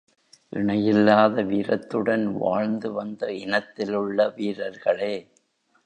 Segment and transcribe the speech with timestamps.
[0.53, 5.15] இணையில்லாத வீரத்துடன் வாழ்ந்து வந்த இனத்திலுள்ள வீரர்களே!